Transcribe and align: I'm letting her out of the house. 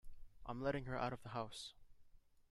I'm 0.47 0.63
letting 0.63 0.85
her 0.85 0.97
out 0.97 1.13
of 1.13 1.21
the 1.21 1.29
house. 1.29 1.73